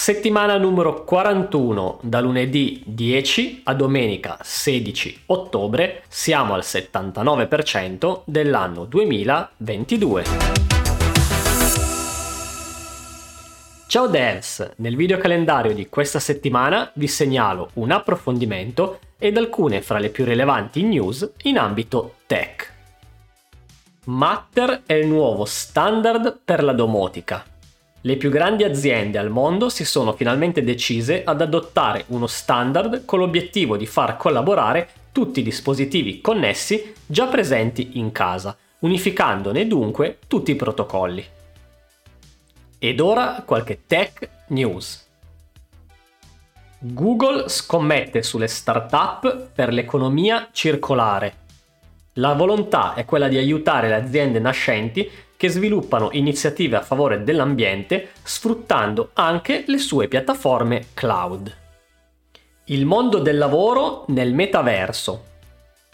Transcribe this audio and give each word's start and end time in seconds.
Settimana 0.00 0.56
numero 0.56 1.04
41, 1.04 1.98
da 2.00 2.20
lunedì 2.20 2.82
10 2.86 3.60
a 3.64 3.74
domenica 3.74 4.38
16 4.40 5.24
ottobre, 5.26 6.04
siamo 6.08 6.54
al 6.54 6.62
79% 6.62 8.22
dell'anno 8.24 8.86
2022. 8.86 10.24
Ciao 13.86 14.06
devs, 14.06 14.70
nel 14.76 14.96
video 14.96 15.18
calendario 15.18 15.74
di 15.74 15.90
questa 15.90 16.18
settimana 16.18 16.90
vi 16.94 17.06
segnalo 17.06 17.68
un 17.74 17.90
approfondimento 17.90 19.00
ed 19.18 19.36
alcune 19.36 19.82
fra 19.82 19.98
le 19.98 20.08
più 20.08 20.24
rilevanti 20.24 20.82
news 20.82 21.30
in 21.42 21.58
ambito 21.58 22.14
tech. 22.24 22.72
Matter 24.06 24.84
è 24.86 24.94
il 24.94 25.08
nuovo 25.08 25.44
standard 25.44 26.40
per 26.42 26.64
la 26.64 26.72
domotica 26.72 27.44
le 28.02 28.16
più 28.16 28.30
grandi 28.30 28.64
aziende 28.64 29.18
al 29.18 29.28
mondo 29.28 29.68
si 29.68 29.84
sono 29.84 30.14
finalmente 30.14 30.64
decise 30.64 31.22
ad 31.22 31.42
adottare 31.42 32.04
uno 32.08 32.26
standard 32.26 33.04
con 33.04 33.18
l'obiettivo 33.18 33.76
di 33.76 33.84
far 33.84 34.16
collaborare 34.16 34.88
tutti 35.12 35.40
i 35.40 35.42
dispositivi 35.42 36.22
connessi 36.22 36.94
già 37.04 37.26
presenti 37.26 37.98
in 37.98 38.10
casa, 38.10 38.56
unificandone 38.78 39.66
dunque 39.66 40.18
tutti 40.26 40.52
i 40.52 40.56
protocolli. 40.56 41.26
Ed 42.78 43.00
ora 43.00 43.42
qualche 43.44 43.80
tech 43.86 44.28
news. 44.48 45.06
Google 46.78 47.50
scommette 47.50 48.22
sulle 48.22 48.48
start-up 48.48 49.50
per 49.54 49.70
l'economia 49.74 50.48
circolare. 50.52 51.34
La 52.14 52.32
volontà 52.32 52.94
è 52.94 53.04
quella 53.04 53.28
di 53.28 53.36
aiutare 53.36 53.88
le 53.88 53.96
aziende 53.96 54.38
nascenti 54.38 55.06
che 55.40 55.48
sviluppano 55.48 56.10
iniziative 56.12 56.76
a 56.76 56.82
favore 56.82 57.24
dell'ambiente 57.24 58.10
sfruttando 58.22 59.12
anche 59.14 59.64
le 59.68 59.78
sue 59.78 60.06
piattaforme 60.06 60.88
cloud. 60.92 61.56
Il 62.64 62.84
mondo 62.84 63.20
del 63.20 63.38
lavoro 63.38 64.04
nel 64.08 64.34
metaverso. 64.34 65.24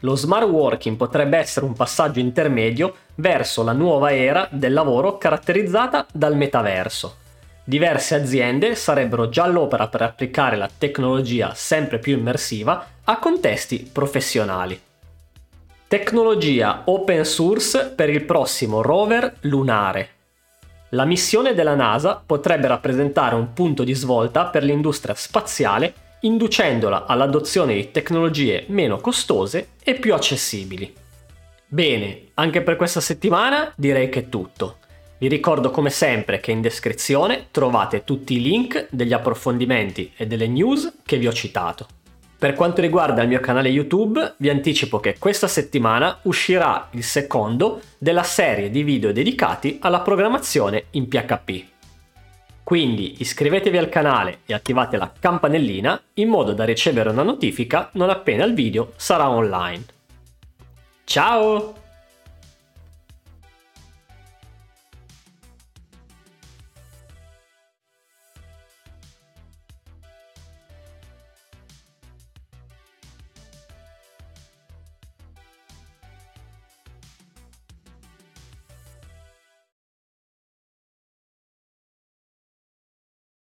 Lo 0.00 0.14
smart 0.14 0.46
working 0.46 0.98
potrebbe 0.98 1.38
essere 1.38 1.64
un 1.64 1.72
passaggio 1.72 2.20
intermedio 2.20 2.94
verso 3.14 3.62
la 3.62 3.72
nuova 3.72 4.14
era 4.14 4.46
del 4.50 4.74
lavoro 4.74 5.16
caratterizzata 5.16 6.04
dal 6.12 6.36
metaverso. 6.36 7.16
Diverse 7.64 8.16
aziende 8.16 8.74
sarebbero 8.74 9.30
già 9.30 9.44
all'opera 9.44 9.88
per 9.88 10.02
applicare 10.02 10.58
la 10.58 10.68
tecnologia 10.76 11.54
sempre 11.54 11.98
più 11.98 12.14
immersiva 12.14 12.86
a 13.04 13.18
contesti 13.18 13.88
professionali. 13.90 14.88
Tecnologia 15.90 16.82
open 16.84 17.24
source 17.24 17.86
per 17.88 18.08
il 18.10 18.22
prossimo 18.22 18.80
rover 18.80 19.38
lunare. 19.40 20.10
La 20.90 21.04
missione 21.04 21.52
della 21.52 21.74
NASA 21.74 22.22
potrebbe 22.24 22.68
rappresentare 22.68 23.34
un 23.34 23.52
punto 23.52 23.82
di 23.82 23.92
svolta 23.94 24.44
per 24.44 24.62
l'industria 24.62 25.16
spaziale 25.16 25.92
inducendola 26.20 27.06
all'adozione 27.06 27.74
di 27.74 27.90
tecnologie 27.90 28.66
meno 28.68 28.98
costose 28.98 29.70
e 29.82 29.94
più 29.94 30.14
accessibili. 30.14 30.94
Bene, 31.66 32.28
anche 32.34 32.62
per 32.62 32.76
questa 32.76 33.00
settimana 33.00 33.72
direi 33.74 34.08
che 34.10 34.20
è 34.20 34.28
tutto. 34.28 34.76
Vi 35.18 35.26
ricordo 35.26 35.72
come 35.72 35.90
sempre 35.90 36.38
che 36.38 36.52
in 36.52 36.60
descrizione 36.60 37.48
trovate 37.50 38.04
tutti 38.04 38.34
i 38.34 38.40
link 38.40 38.86
degli 38.90 39.12
approfondimenti 39.12 40.12
e 40.16 40.28
delle 40.28 40.46
news 40.46 40.98
che 41.04 41.18
vi 41.18 41.26
ho 41.26 41.32
citato. 41.32 41.88
Per 42.40 42.54
quanto 42.54 42.80
riguarda 42.80 43.20
il 43.20 43.28
mio 43.28 43.38
canale 43.38 43.68
YouTube, 43.68 44.36
vi 44.38 44.48
anticipo 44.48 44.98
che 44.98 45.18
questa 45.18 45.46
settimana 45.46 46.20
uscirà 46.22 46.88
il 46.92 47.04
secondo 47.04 47.82
della 47.98 48.22
serie 48.22 48.70
di 48.70 48.82
video 48.82 49.12
dedicati 49.12 49.76
alla 49.82 50.00
programmazione 50.00 50.84
in 50.92 51.06
PHP. 51.06 51.64
Quindi 52.62 53.16
iscrivetevi 53.18 53.76
al 53.76 53.90
canale 53.90 54.38
e 54.46 54.54
attivate 54.54 54.96
la 54.96 55.12
campanellina 55.20 56.00
in 56.14 56.28
modo 56.30 56.54
da 56.54 56.64
ricevere 56.64 57.10
una 57.10 57.24
notifica 57.24 57.90
non 57.92 58.08
appena 58.08 58.46
il 58.46 58.54
video 58.54 58.94
sarà 58.96 59.28
online. 59.28 59.84
Ciao! 61.04 61.79